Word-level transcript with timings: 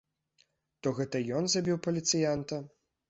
То 0.87 0.93
гэта 0.99 1.21
ён 1.41 1.49
забіў 1.55 1.77
паліцыянта? 1.89 2.63